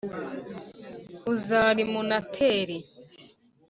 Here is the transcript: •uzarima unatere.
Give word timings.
•uzarima 1.31 1.95
unatere. 2.01 2.75